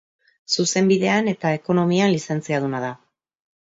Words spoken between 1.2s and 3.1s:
eta Ekonomian lizentziaduna da.